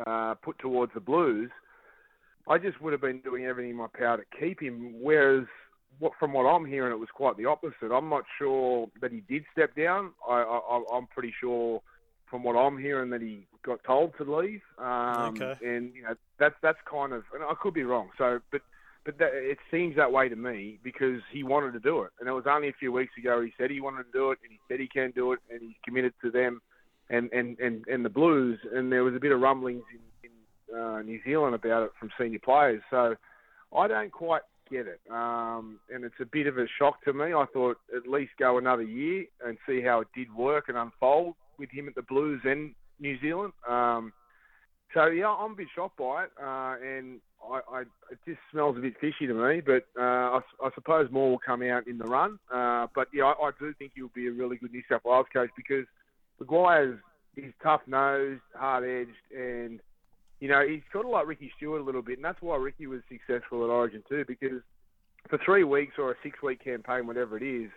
uh, 0.05 0.35
put 0.35 0.57
towards 0.59 0.93
the 0.93 0.99
Blues. 0.99 1.49
I 2.47 2.57
just 2.57 2.79
would 2.81 2.93
have 2.93 3.01
been 3.01 3.21
doing 3.21 3.45
everything 3.45 3.71
in 3.71 3.77
my 3.77 3.87
power 3.97 4.17
to 4.17 4.23
keep 4.39 4.61
him. 4.61 4.95
Whereas, 5.01 5.45
what, 5.99 6.13
from 6.19 6.33
what 6.33 6.43
I'm 6.43 6.65
hearing, 6.65 6.91
it 6.91 6.99
was 6.99 7.09
quite 7.13 7.37
the 7.37 7.45
opposite. 7.45 7.91
I'm 7.91 8.09
not 8.09 8.23
sure 8.37 8.87
that 9.01 9.11
he 9.11 9.21
did 9.27 9.43
step 9.51 9.75
down. 9.75 10.11
I, 10.27 10.41
I, 10.41 10.83
I'm 10.93 11.07
pretty 11.07 11.33
sure, 11.39 11.81
from 12.29 12.43
what 12.43 12.55
I'm 12.55 12.77
hearing, 12.77 13.09
that 13.11 13.21
he 13.21 13.47
got 13.65 13.83
told 13.83 14.13
to 14.17 14.37
leave. 14.37 14.61
Um, 14.77 15.35
Okay. 15.35 15.53
And 15.65 15.93
you 15.95 16.03
know, 16.03 16.15
that's 16.37 16.55
that's 16.61 16.77
kind 16.89 17.13
of, 17.13 17.23
and 17.33 17.43
I 17.43 17.53
could 17.61 17.73
be 17.73 17.83
wrong. 17.83 18.09
So, 18.17 18.39
but 18.51 18.61
but 19.05 19.17
that, 19.19 19.29
it 19.33 19.59
seems 19.71 19.95
that 19.95 20.11
way 20.11 20.29
to 20.29 20.35
me 20.35 20.79
because 20.83 21.21
he 21.31 21.43
wanted 21.43 21.73
to 21.73 21.79
do 21.79 22.01
it, 22.01 22.11
and 22.19 22.27
it 22.27 22.31
was 22.31 22.45
only 22.47 22.69
a 22.69 22.73
few 22.73 22.91
weeks 22.91 23.13
ago 23.17 23.41
he 23.41 23.53
said 23.57 23.69
he 23.69 23.79
wanted 23.79 24.03
to 24.03 24.11
do 24.11 24.31
it, 24.31 24.39
and 24.43 24.51
he 24.51 24.59
said 24.67 24.79
he 24.79 24.87
can 24.87 25.11
do 25.11 25.31
it, 25.33 25.39
and 25.51 25.61
he's 25.61 25.77
committed 25.85 26.13
to 26.23 26.31
them, 26.31 26.61
and 27.09 27.31
and 27.31 27.57
and, 27.59 27.85
and 27.87 28.03
the 28.03 28.09
Blues, 28.09 28.59
and 28.73 28.91
there 28.91 29.03
was 29.03 29.15
a 29.15 29.19
bit 29.19 29.31
of 29.31 29.39
rumblings 29.39 29.83
in, 29.91 29.99
in 29.99 30.01
uh, 30.75 31.01
New 31.01 31.19
Zealand 31.23 31.55
about 31.55 31.83
it 31.83 31.91
from 31.99 32.09
senior 32.19 32.39
players. 32.39 32.81
So 32.89 33.15
I 33.75 33.87
don't 33.87 34.11
quite 34.11 34.41
get 34.69 34.87
it, 34.87 34.99
um, 35.11 35.79
and 35.93 36.03
it's 36.03 36.15
a 36.19 36.25
bit 36.25 36.47
of 36.47 36.57
a 36.57 36.65
shock 36.79 37.03
to 37.05 37.13
me. 37.13 37.33
I 37.33 37.45
thought 37.53 37.77
at 37.95 38.07
least 38.07 38.31
go 38.39 38.57
another 38.57 38.83
year 38.83 39.25
and 39.45 39.57
see 39.67 39.81
how 39.81 40.01
it 40.01 40.07
did 40.15 40.33
work 40.33 40.65
and 40.69 40.77
unfold 40.77 41.35
with 41.59 41.69
him 41.69 41.87
at 41.87 41.95
the 41.95 42.01
Blues 42.01 42.41
and 42.43 42.73
New 42.99 43.19
Zealand. 43.21 43.53
Um, 43.67 44.11
so 44.93 45.07
yeah, 45.07 45.29
I'm 45.29 45.51
a 45.51 45.55
bit 45.55 45.67
shocked 45.75 45.97
by 45.97 46.23
it, 46.23 46.31
uh, 46.41 46.75
and 46.83 47.19
I, 47.43 47.59
I, 47.69 47.81
it 48.11 48.19
just 48.25 48.39
smells 48.51 48.77
a 48.77 48.81
bit 48.81 48.93
fishy 48.99 49.27
to 49.27 49.33
me. 49.33 49.61
But 49.61 49.85
uh, 49.99 50.01
I, 50.01 50.39
I 50.63 50.69
suppose 50.73 51.11
more 51.11 51.31
will 51.31 51.39
come 51.39 51.61
out 51.63 51.87
in 51.87 51.97
the 51.97 52.05
run. 52.05 52.39
Uh, 52.53 52.87
but 52.95 53.09
yeah, 53.13 53.25
I, 53.25 53.47
I 53.47 53.51
do 53.59 53.73
think 53.77 53.91
he'll 53.95 54.11
be 54.15 54.27
a 54.27 54.31
really 54.31 54.57
good 54.57 54.71
New 54.71 54.83
South 54.89 55.01
Wales 55.03 55.27
coach 55.33 55.49
because 55.55 55.85
Maguire's 56.39 56.99
he's 57.35 57.51
tough 57.61 57.81
nosed, 57.87 58.41
hard 58.53 58.83
edged, 58.83 59.37
and 59.37 59.79
you 60.45 60.51
know 60.51 60.61
he's 60.63 60.83
sort 60.91 61.07
of 61.07 61.11
like 61.11 61.25
Ricky 61.25 61.51
Stuart 61.57 61.79
a 61.79 61.83
little 61.83 62.03
bit, 62.03 62.19
and 62.19 62.23
that's 62.23 62.39
why 62.39 62.55
Ricky 62.55 62.85
was 62.85 63.01
successful 63.09 63.63
at 63.63 63.71
Origin 63.71 64.03
too 64.07 64.25
because 64.27 64.61
for 65.27 65.39
three 65.43 65.63
weeks 65.63 65.93
or 65.97 66.11
a 66.11 66.15
six 66.21 66.39
week 66.43 66.63
campaign, 66.63 67.07
whatever 67.07 67.35
it 67.35 67.41
is, 67.41 67.71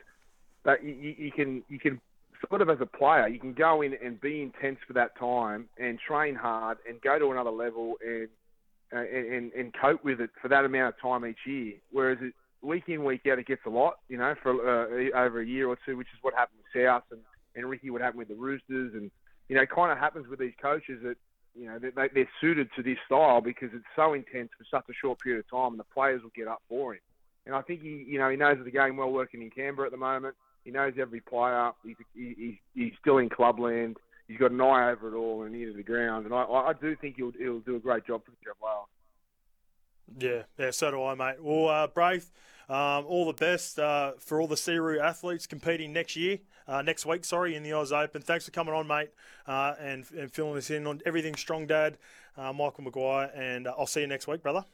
that 0.67 0.85
you, 0.85 1.15
you, 1.17 1.33
can 1.33 1.63
you 1.71 1.79
can 1.79 1.99
sort 2.47 2.61
of 2.61 2.69
as 2.69 2.77
a 2.83 2.85
player, 2.85 3.27
you 3.27 3.41
can 3.41 3.55
go 3.55 3.81
in 3.81 3.95
and 4.05 4.21
be 4.21 4.43
intense 4.43 4.77
for 4.87 4.93
that 4.93 5.19
time 5.19 5.67
and 5.79 5.99
train 5.99 6.35
hard 6.35 6.77
and 6.87 7.01
go 7.01 7.19
to 7.19 7.31
another 7.33 7.51
level 7.51 7.95
and 8.07 8.29
uh, 8.93 8.99
and, 8.99 9.51
and, 9.55 9.73
cope 9.81 10.05
with 10.05 10.21
it 10.21 10.29
for 10.43 10.49
that 10.49 10.67
amount 10.67 10.95
of 10.95 11.01
time 11.01 11.25
each 11.25 11.47
year. 11.47 11.73
Whereas 11.91 12.19
it, 12.21 12.35
week 12.61 12.85
in 12.89 13.03
week 13.03 13.23
out, 13.33 13.39
it 13.39 13.47
gets 13.47 13.63
a 13.65 13.71
lot, 13.71 13.95
you 14.11 14.19
know, 14.19 14.35
for 14.43 14.53
uh, 14.53 15.19
over 15.19 15.41
a 15.41 15.47
year 15.47 15.69
or 15.69 15.79
two, 15.87 15.97
which 15.97 16.09
is 16.09 16.19
what 16.21 16.35
happened 16.35 16.59
with 16.59 16.85
South 16.85 17.05
and 17.13 17.21
and 17.57 17.65
Ricky 17.65 17.89
would 17.89 18.03
happen 18.03 18.19
with 18.19 18.29
the 18.29 18.35
Roosters, 18.35 18.93
and 18.93 19.11
you 19.49 19.57
know, 19.57 19.65
kind 19.65 19.91
of 19.91 19.97
happens 19.97 20.29
with 20.29 20.39
these 20.39 20.53
coaches 20.61 21.01
that 21.03 21.17
you 21.55 21.67
know 21.67 21.79
they, 21.79 21.91
they- 21.91 22.09
they're 22.15 22.31
suited 22.41 22.69
to 22.77 22.83
this 22.83 22.99
style 23.07 23.41
because 23.41 23.71
it's 23.73 23.85
so 23.97 24.15
intense 24.15 24.51
for 24.59 24.65
such 24.71 24.85
a 24.89 24.93
short 24.95 25.19
period 25.21 25.41
of 25.45 25.51
time, 25.51 25.73
and 25.73 25.81
the 25.81 25.85
players 25.95 26.23
will 26.23 26.33
get 26.35 26.49
up 26.49 26.63
for 26.69 26.95
him. 26.95 27.01
And 27.47 27.55
I 27.55 27.63
think 27.63 27.81
he, 27.83 28.05
you 28.07 28.19
know, 28.19 28.29
he 28.29 28.37
knows 28.37 28.59
the 28.63 28.71
game 28.71 28.97
well 28.99 29.11
working 29.11 29.41
in 29.41 29.51
Canberra 29.51 29.87
at 29.87 29.93
the 29.93 29.97
moment. 29.99 30.35
He 30.65 30.71
knows 30.71 30.93
every 31.01 31.21
player. 31.21 31.71
He's, 31.83 31.97
he, 32.15 32.35
he's, 32.37 32.55
he's 32.75 32.93
still 33.01 33.17
in 33.19 33.31
clubland. 33.31 33.97
He's 34.27 34.37
got 34.37 34.51
an 34.51 34.61
eye 34.61 34.91
over 34.91 35.15
it 35.15 35.17
all 35.17 35.45
and 35.45 35.55
ear 35.57 35.71
to 35.71 35.77
the 35.77 35.83
ground. 35.83 36.27
And 36.27 36.35
I, 36.35 36.43
I 36.43 36.73
do 36.79 36.95
think 36.97 37.17
he'll, 37.17 37.33
he'll 37.39 37.61
do 37.61 37.77
a 37.77 37.79
great 37.79 38.05
job 38.07 38.23
for 38.27 38.33
the 38.33 38.37
Wales. 38.63 38.87
Yeah, 40.19 40.43
yeah, 40.59 40.71
so 40.73 40.91
do 40.91 41.03
I, 41.05 41.15
mate. 41.15 41.43
Well, 41.43 41.69
uh, 41.69 41.87
Braith, 41.87 42.31
um, 42.69 43.07
all 43.07 43.27
the 43.27 43.33
best 43.33 43.79
uh, 43.79 44.13
for 44.19 44.41
all 44.41 44.47
the 44.47 44.55
Seru 44.55 45.01
athletes 45.01 45.47
competing 45.47 45.93
next 45.93 46.17
year, 46.17 46.39
uh, 46.67 46.83
next 46.83 47.07
week, 47.07 47.25
sorry, 47.25 47.55
in 47.55 47.63
the 47.63 47.73
Oz 47.73 47.93
Open. 47.93 48.21
Thanks 48.23 48.45
for 48.45 48.51
coming 48.51 48.75
on, 48.75 48.87
mate, 48.87 49.11
uh, 49.47 49.75
and, 49.81 50.05
and 50.17 50.31
filling 50.31 50.57
us 50.59 50.71
in 50.71 50.87
on 50.87 51.01
everything 51.07 51.35
Strong 51.35 51.67
Dad, 51.69 51.97
uh, 52.37 52.53
Michael 52.53 52.85
Maguire, 52.85 53.31
and 53.35 53.67
uh, 53.67 53.75
I'll 53.79 53.87
see 53.87 54.01
you 54.03 54.07
next 54.07 54.27
week, 54.27 54.43
brother. 54.43 54.65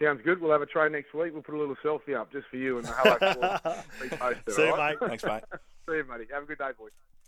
Sounds 0.00 0.20
good. 0.24 0.40
We'll 0.40 0.52
have 0.52 0.62
a 0.62 0.66
train 0.66 0.92
next 0.92 1.12
week. 1.12 1.32
We'll 1.32 1.42
put 1.42 1.54
a 1.54 1.58
little 1.58 1.76
selfie 1.84 2.16
up 2.16 2.30
just 2.30 2.46
for 2.48 2.56
you 2.56 2.78
and 2.78 2.86
the 2.86 2.92
hello. 2.92 3.16
Call. 3.18 3.74
Repost 4.00 4.36
it, 4.46 4.52
See 4.52 4.62
you, 4.62 4.70
all 4.70 4.76
right? 4.76 4.96
mate. 5.00 5.08
Thanks, 5.08 5.24
mate. 5.24 5.42
See 5.88 5.96
you, 5.96 6.04
buddy. 6.04 6.26
Have 6.32 6.44
a 6.44 6.46
good 6.46 6.58
day, 6.58 6.70
boys. 6.78 6.92